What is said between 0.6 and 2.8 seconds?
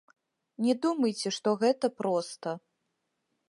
Не думайце, што гэта проста.